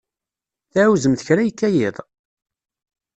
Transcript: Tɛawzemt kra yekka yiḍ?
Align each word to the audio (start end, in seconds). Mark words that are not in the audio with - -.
Tɛawzemt 0.71 1.25
kra 1.27 1.43
yekka 1.47 1.69
yiḍ? 1.75 1.95